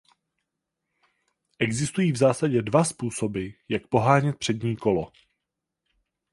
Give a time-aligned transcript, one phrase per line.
[1.59, 5.11] Existují v zásadě dva způsoby jak pohánět přední kolo.